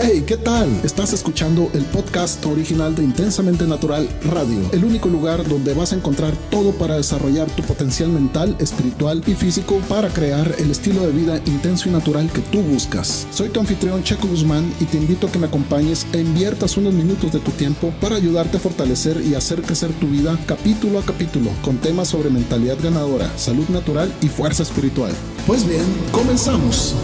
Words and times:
Hey, 0.00 0.22
¿qué 0.24 0.36
tal? 0.36 0.68
Estás 0.84 1.12
escuchando 1.12 1.70
el 1.74 1.82
podcast 1.86 2.46
original 2.46 2.94
de 2.94 3.02
Intensamente 3.02 3.66
Natural 3.66 4.08
Radio, 4.30 4.70
el 4.70 4.84
único 4.84 5.08
lugar 5.08 5.44
donde 5.48 5.74
vas 5.74 5.92
a 5.92 5.96
encontrar 5.96 6.36
todo 6.52 6.70
para 6.70 6.96
desarrollar 6.96 7.50
tu 7.50 7.64
potencial 7.64 8.08
mental, 8.08 8.54
espiritual 8.60 9.24
y 9.26 9.34
físico 9.34 9.80
para 9.88 10.08
crear 10.10 10.54
el 10.58 10.70
estilo 10.70 11.04
de 11.04 11.10
vida 11.10 11.40
intenso 11.46 11.88
y 11.88 11.92
natural 11.92 12.30
que 12.30 12.42
tú 12.42 12.60
buscas. 12.60 13.26
Soy 13.32 13.48
tu 13.48 13.58
anfitrión 13.58 14.04
Checo 14.04 14.28
Guzmán 14.28 14.72
y 14.78 14.84
te 14.84 14.98
invito 14.98 15.26
a 15.26 15.32
que 15.32 15.40
me 15.40 15.48
acompañes 15.48 16.06
e 16.12 16.20
inviertas 16.20 16.76
unos 16.76 16.94
minutos 16.94 17.32
de 17.32 17.40
tu 17.40 17.50
tiempo 17.50 17.92
para 18.00 18.14
ayudarte 18.14 18.58
a 18.58 18.60
fortalecer 18.60 19.20
y 19.20 19.34
hacer 19.34 19.62
crecer 19.62 19.90
tu 19.94 20.06
vida 20.06 20.38
capítulo 20.46 21.00
a 21.00 21.02
capítulo 21.02 21.50
con 21.60 21.76
temas 21.78 22.06
sobre 22.06 22.30
mentalidad 22.30 22.76
ganadora, 22.80 23.36
salud 23.36 23.68
natural 23.70 24.14
y 24.22 24.28
fuerza 24.28 24.62
espiritual. 24.62 25.10
Pues 25.44 25.66
bien, 25.66 25.82
comenzamos. 26.12 26.94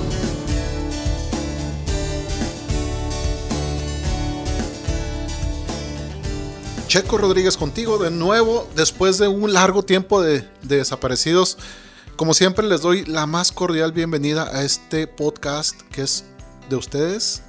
Checo 6.94 7.18
Rodríguez 7.18 7.56
contigo 7.56 7.98
de 7.98 8.12
nuevo 8.12 8.68
después 8.76 9.18
de 9.18 9.26
un 9.26 9.52
largo 9.52 9.82
tiempo 9.82 10.22
de, 10.22 10.48
desaparecidos. 10.62 11.58
Como 12.14 12.34
siempre 12.34 12.64
les 12.68 12.82
doy 12.82 13.04
la 13.04 13.26
más 13.26 13.50
cordial 13.50 13.90
bienvenida 13.90 14.44
a 14.44 14.62
este 14.62 15.08
podcast 15.08 15.82
que 15.90 16.02
es 16.02 16.24
de 16.70 16.76
ustedes 16.76 17.42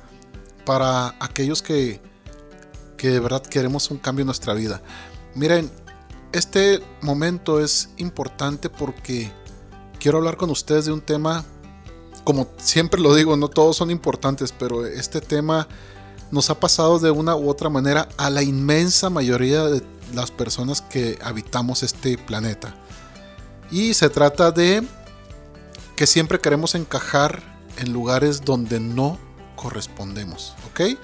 para 0.66 1.14
aquellos 1.20 1.62
que, 1.62 2.02
que 2.98 3.10
de 3.10 3.20
verdad 3.20 3.44
queremos 3.44 3.92
un 3.92 4.00
cambio 4.00 4.24
en 4.24 4.26
nuestra 4.26 4.56
vida. 4.56 4.82
Miren, 5.36 5.70
este 6.32 6.82
momento 7.02 7.60
es 7.60 7.90
importante 7.98 8.72
porque 8.72 9.32
quiero 10.00 10.18
hablar 10.18 10.38
con 10.38 10.50
ustedes 10.50 10.86
de 10.86 10.92
un 10.92 11.02
tema, 11.02 11.46
como 12.24 12.48
siempre 12.58 13.00
lo 13.00 13.14
digo, 13.14 13.38
no 13.38 13.48
todos 13.50 13.78
son 13.78 13.92
importantes, 13.92 14.52
pero 14.52 14.88
este 14.88 15.22
tema 15.22 15.68
nos 16.32 16.50
ha 16.50 16.60
pasado 16.60 17.00
de 17.00 17.12
una 17.12 17.36
u 17.36 17.50
otra 17.50 17.70
manera 17.70 18.10
a 18.18 18.30
la 18.30 18.44
inmensa 18.44 19.10
mayoría 19.10 19.64
de 19.64 19.84
las 20.14 20.32
personas 20.32 20.82
que 20.82 21.20
habitamos 21.24 21.84
este 21.84 22.18
planeta. 22.18 22.76
Y 23.72 23.94
se 23.94 24.10
trata 24.10 24.52
de 24.52 24.84
que 25.96 26.08
siempre 26.08 26.40
queremos 26.40 26.76
encajar 26.76 27.42
en 27.78 27.94
lugares 27.94 28.44
donde 28.44 28.80
no 28.80 29.18
correspondemos, 29.56 30.56
¿ok? 30.70 30.98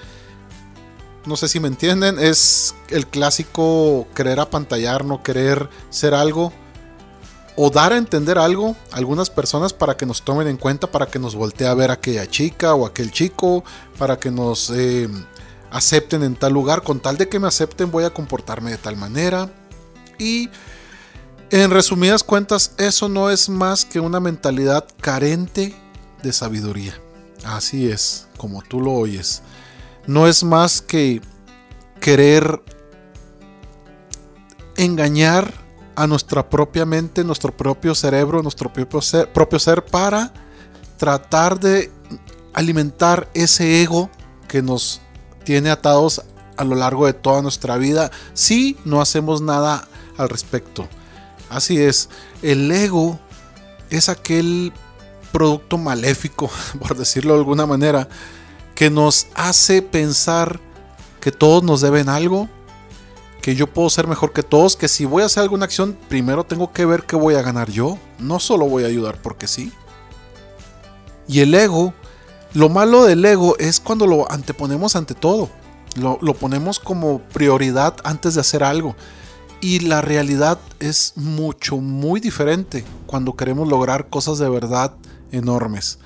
No 1.26 1.36
sé 1.36 1.48
si 1.48 1.60
me 1.60 1.68
entienden, 1.68 2.18
es 2.18 2.74
el 2.88 3.06
clásico 3.06 4.06
querer 4.14 4.40
apantallar, 4.40 5.04
no 5.04 5.22
querer 5.22 5.68
ser 5.90 6.14
algo 6.14 6.52
o 7.56 7.70
dar 7.70 7.92
a 7.92 7.98
entender 7.98 8.38
algo 8.38 8.76
a 8.90 8.96
algunas 8.96 9.30
personas 9.30 9.72
para 9.72 9.96
que 9.96 10.06
nos 10.06 10.22
tomen 10.22 10.48
en 10.48 10.56
cuenta, 10.56 10.90
para 10.90 11.06
que 11.06 11.18
nos 11.18 11.34
voltee 11.34 11.66
a 11.66 11.74
ver 11.74 11.90
aquella 11.90 12.26
chica 12.26 12.74
o 12.74 12.86
aquel 12.86 13.10
chico, 13.10 13.62
para 13.98 14.18
que 14.18 14.30
nos 14.30 14.70
eh, 14.70 15.08
acepten 15.70 16.22
en 16.22 16.34
tal 16.36 16.52
lugar. 16.52 16.82
Con 16.82 17.00
tal 17.00 17.18
de 17.18 17.28
que 17.28 17.38
me 17.38 17.48
acepten 17.48 17.90
voy 17.90 18.04
a 18.04 18.14
comportarme 18.14 18.70
de 18.70 18.78
tal 18.78 18.96
manera. 18.96 19.50
Y 20.18 20.48
en 21.50 21.70
resumidas 21.70 22.24
cuentas, 22.24 22.72
eso 22.78 23.08
no 23.08 23.28
es 23.28 23.48
más 23.48 23.84
que 23.84 24.00
una 24.00 24.20
mentalidad 24.20 24.86
carente 25.00 25.74
de 26.22 26.32
sabiduría. 26.32 26.94
Así 27.44 27.90
es, 27.90 28.28
como 28.38 28.62
tú 28.62 28.80
lo 28.80 28.92
oyes. 28.92 29.42
No 30.06 30.26
es 30.26 30.44
más 30.44 30.80
que 30.80 31.20
querer 32.00 32.62
engañar 34.76 35.61
a 35.94 36.06
nuestra 36.06 36.48
propia 36.48 36.86
mente, 36.86 37.24
nuestro 37.24 37.56
propio 37.56 37.94
cerebro, 37.94 38.42
nuestro 38.42 38.72
propio 38.72 39.00
ser, 39.00 39.32
propio 39.32 39.58
ser 39.58 39.84
para 39.84 40.32
tratar 40.96 41.58
de 41.58 41.90
alimentar 42.54 43.28
ese 43.34 43.82
ego 43.82 44.10
que 44.48 44.62
nos 44.62 45.00
tiene 45.44 45.70
atados 45.70 46.22
a 46.56 46.64
lo 46.64 46.74
largo 46.74 47.06
de 47.06 47.12
toda 47.12 47.42
nuestra 47.42 47.76
vida 47.76 48.10
si 48.34 48.76
no 48.84 49.00
hacemos 49.00 49.40
nada 49.40 49.88
al 50.16 50.28
respecto. 50.28 50.86
Así 51.48 51.80
es, 51.80 52.08
el 52.42 52.70
ego 52.70 53.18
es 53.90 54.08
aquel 54.08 54.72
producto 55.32 55.78
maléfico, 55.78 56.50
por 56.78 56.96
decirlo 56.96 57.34
de 57.34 57.40
alguna 57.40 57.66
manera, 57.66 58.08
que 58.74 58.90
nos 58.90 59.26
hace 59.34 59.82
pensar 59.82 60.60
que 61.20 61.32
todos 61.32 61.62
nos 61.62 61.80
deben 61.80 62.08
algo, 62.08 62.48
que 63.42 63.56
yo 63.56 63.66
puedo 63.66 63.90
ser 63.90 64.06
mejor 64.06 64.32
que 64.32 64.44
todos, 64.44 64.76
que 64.76 64.88
si 64.88 65.04
voy 65.04 65.24
a 65.24 65.26
hacer 65.26 65.42
alguna 65.42 65.64
acción, 65.64 65.98
primero 66.08 66.44
tengo 66.44 66.72
que 66.72 66.86
ver 66.86 67.02
qué 67.02 67.16
voy 67.16 67.34
a 67.34 67.42
ganar 67.42 67.70
yo, 67.70 67.98
no 68.20 68.38
solo 68.38 68.66
voy 68.66 68.84
a 68.84 68.86
ayudar 68.86 69.20
porque 69.20 69.48
sí. 69.48 69.72
Y 71.26 71.40
el 71.40 71.52
ego, 71.52 71.92
lo 72.54 72.68
malo 72.68 73.04
del 73.04 73.24
ego 73.24 73.56
es 73.58 73.80
cuando 73.80 74.06
lo 74.06 74.30
anteponemos 74.30 74.94
ante 74.94 75.14
todo, 75.14 75.50
lo, 75.96 76.18
lo 76.22 76.34
ponemos 76.34 76.78
como 76.78 77.18
prioridad 77.20 77.96
antes 78.04 78.34
de 78.34 78.40
hacer 78.40 78.62
algo. 78.62 78.94
Y 79.60 79.80
la 79.80 80.00
realidad 80.00 80.58
es 80.80 81.12
mucho, 81.16 81.76
muy 81.76 82.20
diferente 82.20 82.84
cuando 83.06 83.34
queremos 83.34 83.68
lograr 83.68 84.08
cosas 84.08 84.38
de 84.38 84.48
verdad 84.48 84.94
enormes. 85.32 85.98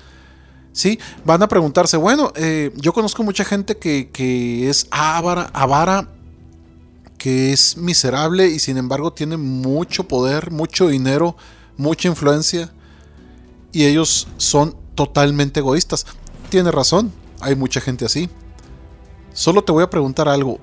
¿sí? 0.71 0.99
Van 1.25 1.41
a 1.41 1.47
preguntarse, 1.47 1.97
bueno, 1.97 2.31
eh, 2.35 2.71
yo 2.75 2.93
conozco 2.93 3.23
mucha 3.23 3.43
gente 3.43 3.77
que, 3.77 4.09
que 4.11 4.69
es 4.69 4.87
avara, 4.91 5.49
avara 5.53 6.16
que 7.17 7.51
es 7.51 7.77
miserable 7.77 8.47
y 8.47 8.59
sin 8.59 8.77
embargo 8.77 9.11
tiene 9.11 9.37
mucho 9.37 10.07
poder, 10.07 10.51
mucho 10.51 10.87
dinero, 10.87 11.35
mucha 11.75 12.07
influencia 12.07 12.71
y 13.71 13.85
ellos 13.85 14.27
son 14.37 14.75
totalmente 14.95 15.59
egoístas. 15.59 16.05
Tiene 16.49 16.71
razón, 16.71 17.11
hay 17.41 17.55
mucha 17.55 17.81
gente 17.81 18.05
así. 18.05 18.29
Solo 19.33 19.63
te 19.63 19.71
voy 19.71 19.83
a 19.83 19.89
preguntar 19.89 20.27
algo. 20.27 20.59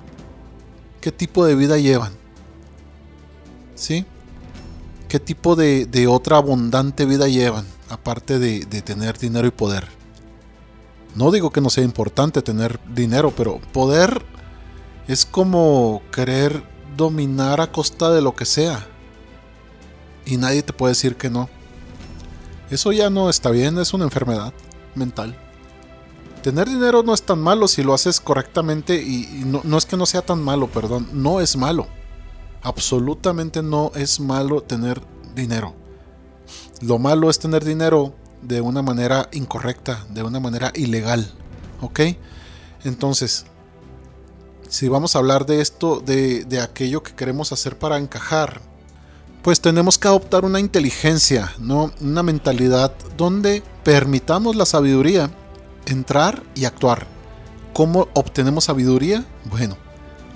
¿Qué 1.01 1.13
tipo 1.13 1.45
de 1.45 1.55
vida 1.55 1.79
llevan? 1.79 2.13
¿Sí? 3.75 4.05
¿Qué 5.09 5.21
tipo 5.21 5.55
de, 5.55 6.07
otra 6.09 6.39
abundante 6.39 7.05
vida 7.05 7.29
llevan? 7.29 7.67
Aparte 7.89 8.39
de, 8.39 8.65
de 8.65 8.83
tener 8.83 9.19
dinero 9.19 9.47
y 9.47 9.51
poder. 9.51 9.87
No 11.15 11.31
digo 11.31 11.51
que 11.51 11.61
no 11.61 11.71
sea 11.71 11.85
importante 11.85 12.43
tener 12.43 12.81
dinero, 12.93 13.33
pero 13.37 13.61
poder 13.73 14.25
es 15.09 15.27
como 15.27 16.03
querer 16.13 16.63
dominar 16.97 17.61
a 17.61 17.71
costa 17.71 18.11
de 18.11 18.23
lo 18.23 18.35
que 18.35 18.45
sea. 18.45 18.87
Y 20.25 20.37
nadie 20.37 20.63
te 20.63 20.73
puede 20.73 20.93
decir 20.93 21.17
que 21.17 21.31
no. 21.31 21.49
Eso 22.71 22.93
ya 22.93 23.11
no 23.11 23.29
está 23.29 23.51
bien, 23.51 23.79
es 23.79 23.93
una 23.93 24.05
enfermedad 24.05 24.53
mental. 24.95 25.37
Tener 26.43 26.69
dinero 26.69 27.03
no 27.03 27.15
es 27.15 27.23
tan 27.23 27.41
malo 27.41 27.69
si 27.69 27.83
lo 27.83 27.95
haces 27.95 28.21
correctamente 28.21 29.03
y, 29.03 29.45
no, 29.47 29.79
es 29.79 29.87
que 29.87 29.97
no 29.97 30.07
sea 30.07 30.23
tan 30.23 30.43
malo, 30.43 30.69
perdón, 30.69 31.09
no 31.13 31.41
es 31.41 31.57
malo. 31.57 31.87
Absolutamente 32.63 33.63
no 33.63 33.93
es 33.95 34.21
malo 34.21 34.63
tener 34.63 35.01
dinero. 35.35 35.75
Lo 36.81 36.99
malo 36.99 37.31
es 37.31 37.39
tener 37.39 37.65
dinero 37.65 38.15
de 38.43 38.61
una 38.61 38.83
manera 38.83 39.29
incorrecta, 39.33 40.05
de 40.11 40.23
una 40.23 40.41
manera 40.41 40.71
ilegal. 40.75 41.31
¿Ok? 41.81 42.01
Entonces, 42.85 43.47
si 44.75 44.89
vamos 44.89 45.15
a 45.15 45.21
hablar 45.21 45.47
de 45.47 45.61
esto, 45.61 46.01
de, 46.01 46.61
aquello 46.61 47.05
que 47.05 47.15
queremos 47.15 47.53
hacer 47.53 47.79
para 47.79 47.97
encajar, 47.97 48.61
pues 49.41 49.61
tenemos 49.61 49.99
que 49.99 50.09
adoptar 50.09 50.45
una 50.45 50.59
inteligencia, 50.59 51.53
¿no? 51.61 51.93
una 52.01 52.25
mentalidad 52.25 52.93
donde 53.17 53.63
permitamos 53.85 54.57
la 54.57 54.67
sabiduría 54.67 55.31
entrar 55.87 56.43
y 56.57 56.65
actuar. 56.65 57.07
¿Cómo 57.73 58.09
obtenemos 58.15 58.65
sabiduría? 58.65 59.25
Bueno, 59.45 59.77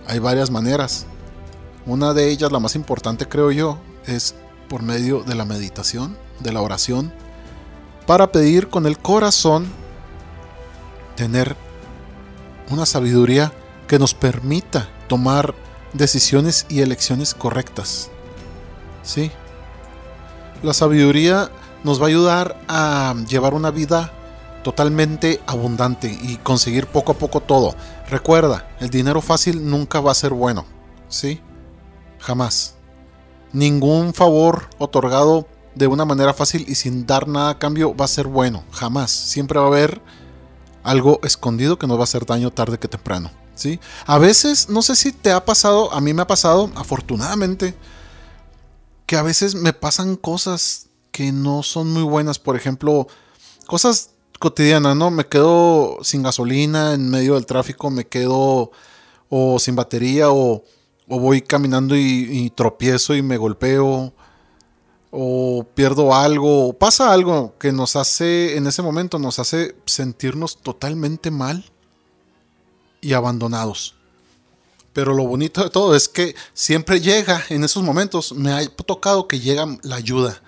hay 0.07 0.21
varias 0.21 0.53
maneras. 0.53 1.07
Una 1.85 2.15
de 2.15 2.31
ellas, 2.31 2.53
la 2.53 2.61
más 2.61 2.77
importante 2.77 3.27
creo 3.27 3.51
yo, 3.51 3.81
es 4.07 4.37
por 4.69 4.85
medio 4.85 5.25
de 5.25 5.35
la 5.35 5.47
meditación, 5.47 6.17
de 6.39 6.53
la 6.53 6.63
oración, 6.63 7.13
para 8.07 8.31
pedir 8.31 8.69
con 8.69 8.87
el 8.87 8.99
corazón 8.99 9.67
tener 11.17 11.57
una 12.71 12.87
sabiduría 12.87 13.53
que 13.89 13.99
nos 13.99 14.15
permita 14.15 14.89
tomar 15.09 15.55
decisiones 15.93 16.67
y 16.69 16.81
elecciones 16.81 17.35
correctas. 17.35 18.11
¿Sí? 19.03 19.33
La 20.63 20.75
sabiduría 20.75 21.51
nos 21.83 22.01
va 22.01 22.05
a 22.05 22.09
ayudar 22.09 22.61
a 22.69 23.15
llevar 23.29 23.55
una 23.55 23.71
vida 23.71 24.13
totalmente 24.63 25.41
abundante 25.47 26.17
y 26.23 26.37
conseguir 26.37 26.87
poco 26.87 27.13
a 27.13 27.19
poco 27.19 27.41
todo. 27.41 27.75
Recuerda, 28.11 28.69
el 28.81 28.91
dinero 28.91 29.21
fácil 29.23 29.69
nunca 29.69 30.01
va 30.01 30.13
a 30.13 30.15
ser 30.15 30.33
bueno. 30.33 30.67
¿Sí? 31.09 31.41
Jamás. 32.19 32.75
Ningún 33.53 34.13
favor 34.13 34.69
otorgado 34.79 35.47
de 35.75 35.87
una 35.87 36.05
manera 36.05 36.35
fácil 36.35 36.67
y 36.69 36.75
sin 36.75 37.07
dar 37.07 37.29
nada 37.29 37.51
a 37.51 37.59
cambio 37.59 37.97
va 37.97 38.05
a 38.05 38.09
ser 38.09 38.27
bueno. 38.27 38.65
Jamás. 38.73 39.11
Siempre 39.11 39.59
va 39.59 39.67
a 39.67 39.69
haber 39.69 40.03
algo 40.83 41.21
escondido 41.23 41.79
que 41.79 41.87
nos 41.87 41.97
va 41.97 42.03
a 42.03 42.05
hacer 42.05 42.27
daño 42.27 42.51
tarde 42.51 42.79
que 42.79 42.89
temprano. 42.89 43.31
¿Sí? 43.59 43.81
A 44.07 44.19
veces, 44.19 44.69
no 44.69 44.83
sé 44.83 44.97
si 44.97 45.13
te 45.13 45.33
ha 45.33 45.45
pasado, 45.45 45.93
a 45.93 46.01
mí 46.01 46.15
me 46.15 46.23
ha 46.23 46.27
pasado, 46.27 46.71
afortunadamente, 46.77 47.75
que 49.07 49.17
a 49.17 49.23
veces 49.23 49.55
me 49.55 49.73
pasan 49.73 50.17
cosas 50.17 50.89
que 51.13 51.33
no 51.33 51.63
son 51.63 51.93
muy 51.93 52.03
buenas. 52.03 52.39
Por 52.39 52.57
ejemplo, 52.57 53.09
cosas 53.67 54.11
cotidiana, 54.39 54.95
¿no? 54.95 55.11
Me 55.11 55.27
quedo 55.27 55.99
sin 56.03 56.23
gasolina 56.23 56.95
en 56.95 57.11
medio 57.11 57.35
del 57.35 57.47
tráfico, 57.47 57.91
me 57.91 58.07
quedo 58.07 58.71
o 59.29 59.59
sin 59.59 59.77
batería 59.77 60.31
o, 60.31 60.65
voy 61.07 61.41
caminando 61.41 61.97
y, 61.97 62.51
tropiezo 62.55 63.15
y 63.15 63.23
me 63.23 63.39
golpeo 63.39 64.13
o 65.11 65.67
pierdo 65.75 66.15
algo 66.15 66.69
o 66.69 66.73
pasa 66.75 67.13
algo 67.13 67.55
que 67.59 67.73
nos 67.73 67.97
hace 67.97 68.59
en 68.59 68.67
ese 68.67 68.83
momento 68.83 69.19
nos 69.19 69.39
hace 69.39 69.75
sentirnos 69.87 70.59
totalmente 70.59 71.31
mal 71.31 71.65
y 73.01 73.13
abandonados. 73.13 73.95
Pero 74.93 75.15
lo 75.15 75.27
bonito 75.27 75.63
de 75.63 75.71
todo 75.71 75.95
es 75.95 76.09
que 76.09 76.35
siempre 76.55 77.01
llega 77.01 77.45
en 77.51 77.63
esos 77.63 77.83
momentos, 77.83 78.33
me 78.33 78.53
ha 78.53 78.67
tocado 78.69 79.29
que 79.29 79.39
llega 79.39 79.67
la 79.83 79.97
ayuda. 79.97 80.43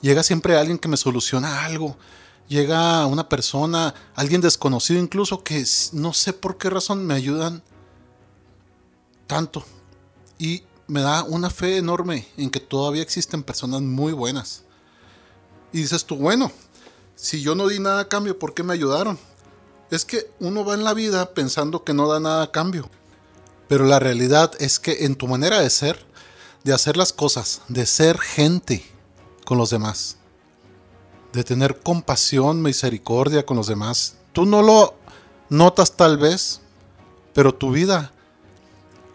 Llega 0.00 0.22
siempre 0.22 0.56
alguien 0.56 0.78
que 0.78 0.88
me 0.88 0.96
soluciona 0.96 1.64
algo. 1.64 1.96
Llega 2.48 3.06
una 3.06 3.28
persona, 3.28 3.94
alguien 4.14 4.40
desconocido 4.40 5.00
incluso, 5.00 5.44
que 5.44 5.64
no 5.92 6.12
sé 6.12 6.32
por 6.32 6.58
qué 6.58 6.68
razón 6.68 7.06
me 7.06 7.14
ayudan 7.14 7.62
tanto. 9.26 9.64
Y 10.38 10.64
me 10.88 11.00
da 11.00 11.22
una 11.22 11.48
fe 11.48 11.76
enorme 11.76 12.26
en 12.36 12.50
que 12.50 12.60
todavía 12.60 13.02
existen 13.02 13.42
personas 13.42 13.82
muy 13.82 14.12
buenas. 14.12 14.64
Y 15.72 15.78
dices 15.78 16.04
tú, 16.04 16.16
bueno, 16.16 16.50
si 17.14 17.40
yo 17.40 17.54
no 17.54 17.68
di 17.68 17.78
nada 17.78 18.00
a 18.00 18.08
cambio, 18.08 18.38
¿por 18.38 18.52
qué 18.52 18.62
me 18.62 18.74
ayudaron? 18.74 19.18
Es 19.92 20.06
que 20.06 20.30
uno 20.40 20.64
va 20.64 20.72
en 20.72 20.84
la 20.84 20.94
vida 20.94 21.34
pensando 21.34 21.84
que 21.84 21.92
no 21.92 22.08
da 22.08 22.18
nada 22.18 22.44
a 22.44 22.50
cambio. 22.50 22.88
Pero 23.68 23.84
la 23.84 23.98
realidad 23.98 24.50
es 24.58 24.78
que 24.78 25.04
en 25.04 25.16
tu 25.16 25.28
manera 25.28 25.60
de 25.60 25.68
ser, 25.68 26.06
de 26.64 26.72
hacer 26.72 26.96
las 26.96 27.12
cosas, 27.12 27.60
de 27.68 27.84
ser 27.84 28.18
gente 28.18 28.90
con 29.44 29.58
los 29.58 29.68
demás, 29.68 30.16
de 31.34 31.44
tener 31.44 31.80
compasión, 31.80 32.62
misericordia 32.62 33.44
con 33.44 33.58
los 33.58 33.66
demás, 33.66 34.16
tú 34.32 34.46
no 34.46 34.62
lo 34.62 34.94
notas 35.50 35.92
tal 35.92 36.16
vez, 36.16 36.62
pero 37.34 37.54
tu 37.54 37.70
vida 37.70 38.12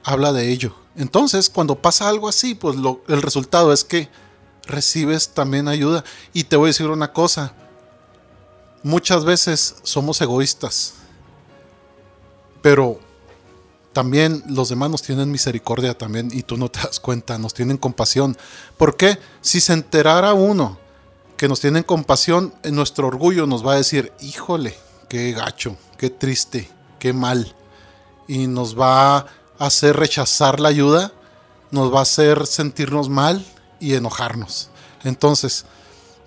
habla 0.04 0.32
de 0.32 0.52
ello. 0.52 0.76
Entonces, 0.96 1.50
cuando 1.50 1.82
pasa 1.82 2.08
algo 2.08 2.30
así, 2.30 2.54
pues 2.54 2.78
el 3.08 3.22
resultado 3.24 3.74
es 3.74 3.84
que 3.84 4.10
recibes 4.62 5.30
también 5.30 5.68
ayuda. 5.68 6.04
Y 6.34 6.44
te 6.44 6.56
voy 6.56 6.68
a 6.68 6.70
decir 6.70 6.88
una 6.92 7.14
cosa, 7.14 7.56
muchas 8.84 9.26
veces 9.26 9.76
somos 9.84 10.22
egoístas, 10.22 10.94
pero 12.62 13.00
también 13.94 14.44
los 14.48 14.70
demás 14.70 14.92
nos 14.92 15.02
tienen 15.02 15.32
misericordia 15.32 15.98
también 15.98 16.30
y 16.32 16.44
tú 16.44 16.56
no 16.56 16.70
te 16.70 16.80
das 16.80 17.00
cuenta, 17.00 17.38
nos 17.38 17.54
tienen 17.54 17.78
compasión. 17.78 18.38
¿Por 18.78 18.96
qué? 18.96 19.18
Si 19.42 19.60
se 19.60 19.74
enterara 19.74 20.34
uno 20.34 20.78
que 21.36 21.48
nos 21.48 21.60
tienen 21.60 21.84
compasión, 21.84 22.54
en 22.64 22.76
nuestro 22.76 23.08
orgullo 23.08 23.48
nos 23.48 23.66
va 23.66 23.74
a 23.74 23.78
decir, 23.78 24.14
híjole, 24.20 24.78
qué 25.10 25.32
gacho, 25.32 25.78
qué 25.98 26.10
triste, 26.10 26.70
qué 27.00 27.14
mal. 27.14 27.56
Y 28.28 28.48
nos 28.48 28.78
va 28.80 29.18
a 29.18 29.26
hacer 29.58 29.96
rechazar 29.98 30.60
la 30.60 30.70
ayuda, 30.70 31.12
nos 31.72 31.94
va 31.94 32.00
a 32.00 32.04
hacer 32.04 32.46
sentirnos 32.46 33.10
mal 33.10 33.44
y 33.80 33.96
enojarnos. 33.96 34.70
Entonces, 35.04 35.66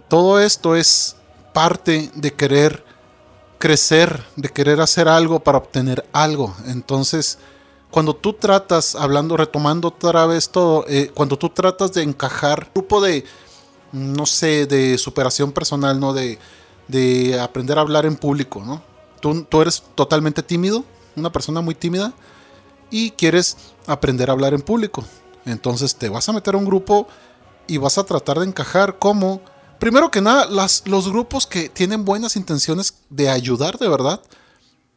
todo 0.09 0.41
esto 0.41 0.75
es 0.75 1.17
parte 1.53 2.11
de 2.15 2.33
querer 2.33 2.85
crecer, 3.59 4.25
de 4.37 4.49
querer 4.49 4.81
hacer 4.81 5.09
algo 5.09 5.41
para 5.41 5.59
obtener 5.59 6.05
algo. 6.13 6.55
Entonces, 6.67 7.39
cuando 7.91 8.15
tú 8.15 8.33
tratas, 8.33 8.95
hablando, 8.95 9.37
retomando 9.37 9.89
otra 9.89 10.27
vez 10.27 10.49
todo, 10.49 10.85
eh, 10.89 11.11
cuando 11.15 11.37
tú 11.37 11.51
tratas 11.51 11.93
de 11.93 12.03
encajar 12.03 12.71
grupo 12.75 13.01
de, 13.01 13.25
no 13.93 14.27
sé, 14.27 14.67
de 14.67 14.97
superación 14.97 15.53
personal, 15.53 15.99
¿no? 15.99 16.13
De, 16.13 16.39
de 16.89 17.39
aprender 17.39 17.79
a 17.79 17.83
hablar 17.83 18.07
en 18.07 18.17
público, 18.17 18.63
¿no? 18.65 18.83
Tú, 19.21 19.45
tú 19.45 19.61
eres 19.61 19.83
totalmente 19.95 20.43
tímido, 20.43 20.85
una 21.17 21.31
persona 21.31 21.61
muy 21.61 21.75
tímida, 21.75 22.13
y 22.91 23.11
quieres 23.13 23.57
aprender 23.87 24.31
a 24.31 24.33
hablar 24.33 24.55
en 24.55 24.63
público. 24.63 25.05
Entonces 25.45 25.95
te 25.95 26.09
vas 26.09 26.29
a 26.29 26.33
meter 26.33 26.55
a 26.55 26.59
un 26.59 26.65
grupo 26.65 27.07
y 27.67 27.79
vas 27.79 27.99
a 27.99 28.05
tratar 28.05 28.39
de 28.39 28.47
encajar 28.47 28.99
como, 28.99 29.41
primero 29.81 30.11
que 30.13 30.21
nada, 30.21 30.47
los 30.47 31.09
grupos 31.09 31.47
que 31.47 31.69
tienen 31.69 32.05
buenas 32.05 32.37
intenciones 32.37 32.95
de 33.09 33.31
ayudar 33.31 33.79
de 33.79 33.89
verdad, 33.89 34.23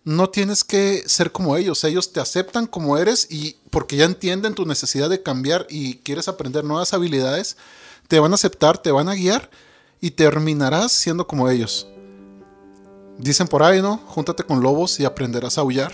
no 0.04 0.30
tienes 0.30 0.64
que 0.64 1.04
ser 1.08 1.32
como 1.32 1.56
ellos. 1.56 1.84
Ellos 1.86 2.12
te 2.12 2.20
aceptan 2.20 2.68
como 2.68 2.98
eres 2.98 3.28
y 3.32 3.58
porque 3.72 3.96
ya 3.96 4.06
entienden 4.06 4.54
tu 4.54 4.66
necesidad 4.66 5.10
de 5.10 5.24
cambiar 5.24 5.66
y 5.70 5.96
quieres 6.00 6.28
aprender 6.28 6.66
nuevas 6.66 6.94
habilidades, 6.94 7.58
te 8.08 8.20
van 8.20 8.34
a 8.34 8.36
aceptar, 8.36 8.78
te 8.78 8.92
van 8.92 9.08
a 9.08 9.16
guiar 9.16 9.50
y 10.02 10.12
terminarás 10.12 10.92
siendo 10.92 11.26
como 11.26 11.50
ellos. 11.50 11.88
Dicen 13.18 13.48
por 13.48 13.64
ahí, 13.64 13.82
¿no? 13.82 13.98
Júntate 14.08 14.44
con 14.44 14.62
lobos 14.62 15.00
y 15.00 15.06
aprenderás 15.06 15.58
a 15.58 15.62
aullar. 15.62 15.94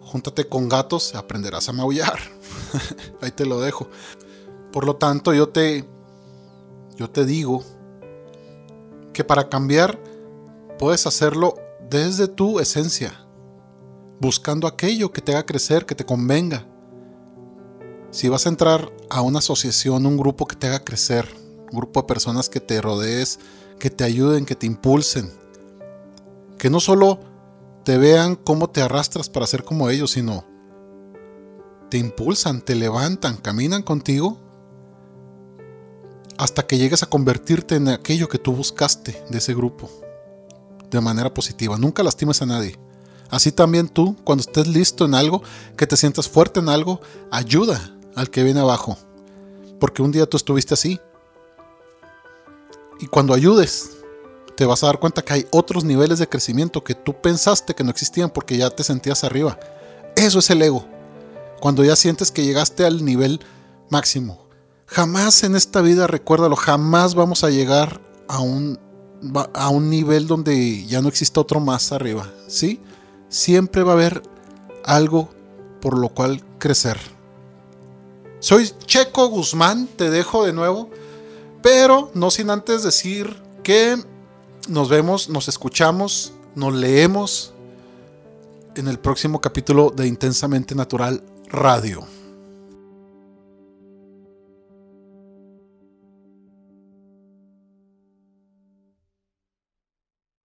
Júntate 0.00 0.48
con 0.48 0.68
gatos 0.68 1.10
y 1.12 1.18
aprenderás 1.18 1.68
a 1.68 1.72
maullar. 1.72 2.18
ahí 3.20 3.30
te 3.32 3.44
lo 3.44 3.60
dejo. 3.60 3.88
Por 4.72 4.86
lo 4.86 4.96
tanto, 4.96 5.34
yo 5.34 5.50
te 5.50 5.84
yo 6.96 7.10
te 7.10 7.24
digo 7.24 7.62
que 9.12 9.24
para 9.24 9.48
cambiar 9.48 9.98
puedes 10.78 11.06
hacerlo 11.06 11.54
desde 11.88 12.28
tu 12.28 12.60
esencia, 12.60 13.26
buscando 14.20 14.66
aquello 14.66 15.12
que 15.12 15.20
te 15.20 15.32
haga 15.32 15.46
crecer, 15.46 15.86
que 15.86 15.94
te 15.94 16.04
convenga. 16.04 16.66
Si 18.10 18.28
vas 18.28 18.46
a 18.46 18.50
entrar 18.50 18.92
a 19.10 19.22
una 19.22 19.38
asociación, 19.38 20.06
un 20.06 20.16
grupo 20.16 20.46
que 20.46 20.56
te 20.56 20.66
haga 20.66 20.84
crecer, 20.84 21.28
un 21.70 21.78
grupo 21.78 22.02
de 22.02 22.06
personas 22.06 22.48
que 22.48 22.60
te 22.60 22.80
rodees, 22.80 23.38
que 23.78 23.90
te 23.90 24.04
ayuden, 24.04 24.44
que 24.44 24.54
te 24.54 24.66
impulsen, 24.66 25.30
que 26.58 26.70
no 26.70 26.80
solo 26.80 27.20
te 27.84 27.98
vean 27.98 28.36
cómo 28.36 28.70
te 28.70 28.82
arrastras 28.82 29.28
para 29.28 29.46
ser 29.46 29.64
como 29.64 29.88
ellos, 29.88 30.12
sino 30.12 30.44
te 31.90 31.98
impulsan, 31.98 32.62
te 32.62 32.74
levantan, 32.74 33.36
caminan 33.36 33.82
contigo 33.82 34.38
hasta 36.38 36.66
que 36.66 36.78
llegues 36.78 37.02
a 37.02 37.08
convertirte 37.08 37.76
en 37.76 37.88
aquello 37.88 38.28
que 38.28 38.38
tú 38.38 38.52
buscaste 38.52 39.22
de 39.28 39.38
ese 39.38 39.54
grupo 39.54 39.90
de 40.90 41.00
manera 41.00 41.32
positiva. 41.32 41.78
Nunca 41.78 42.02
lastimes 42.02 42.42
a 42.42 42.46
nadie. 42.46 42.78
Así 43.30 43.50
también 43.50 43.88
tú, 43.88 44.14
cuando 44.24 44.42
estés 44.42 44.68
listo 44.68 45.06
en 45.06 45.14
algo, 45.14 45.42
que 45.76 45.86
te 45.86 45.96
sientas 45.96 46.28
fuerte 46.28 46.60
en 46.60 46.68
algo, 46.68 47.00
ayuda 47.30 47.96
al 48.14 48.30
que 48.30 48.42
viene 48.42 48.60
abajo. 48.60 48.98
Porque 49.80 50.02
un 50.02 50.12
día 50.12 50.26
tú 50.26 50.36
estuviste 50.36 50.74
así. 50.74 51.00
Y 53.00 53.06
cuando 53.06 53.32
ayudes, 53.32 53.90
te 54.54 54.66
vas 54.66 54.82
a 54.82 54.86
dar 54.86 55.00
cuenta 55.00 55.22
que 55.22 55.32
hay 55.32 55.46
otros 55.50 55.82
niveles 55.82 56.18
de 56.18 56.28
crecimiento 56.28 56.84
que 56.84 56.94
tú 56.94 57.20
pensaste 57.20 57.74
que 57.74 57.82
no 57.82 57.90
existían 57.90 58.30
porque 58.30 58.58
ya 58.58 58.68
te 58.68 58.84
sentías 58.84 59.24
arriba. 59.24 59.58
Eso 60.14 60.40
es 60.40 60.50
el 60.50 60.60
ego. 60.60 60.86
Cuando 61.58 61.82
ya 61.84 61.96
sientes 61.96 62.30
que 62.30 62.44
llegaste 62.44 62.84
al 62.84 63.04
nivel 63.04 63.40
máximo. 63.88 64.41
Jamás 64.92 65.42
en 65.42 65.56
esta 65.56 65.80
vida, 65.80 66.06
recuérdalo, 66.06 66.54
jamás 66.54 67.14
vamos 67.14 67.44
a 67.44 67.50
llegar 67.50 68.00
a 68.28 68.40
un 68.40 68.78
a 69.54 69.68
un 69.68 69.88
nivel 69.88 70.26
donde 70.26 70.84
ya 70.86 71.00
no 71.00 71.08
exista 71.08 71.40
otro 71.40 71.60
más 71.60 71.92
arriba, 71.92 72.28
¿sí? 72.48 72.80
Siempre 73.28 73.82
va 73.82 73.92
a 73.92 73.94
haber 73.94 74.22
algo 74.84 75.30
por 75.80 75.96
lo 75.96 76.08
cual 76.08 76.42
crecer. 76.58 76.98
Soy 78.40 78.70
Checo 78.84 79.28
Guzmán, 79.28 79.86
te 79.86 80.10
dejo 80.10 80.44
de 80.44 80.52
nuevo, 80.52 80.90
pero 81.62 82.10
no 82.14 82.30
sin 82.30 82.50
antes 82.50 82.82
decir 82.82 83.40
que 83.62 83.96
nos 84.68 84.88
vemos, 84.88 85.28
nos 85.28 85.48
escuchamos, 85.48 86.32
nos 86.54 86.74
leemos 86.74 87.54
en 88.74 88.88
el 88.88 88.98
próximo 88.98 89.40
capítulo 89.40 89.90
de 89.94 90.08
Intensamente 90.08 90.74
Natural 90.74 91.22
Radio. 91.48 92.04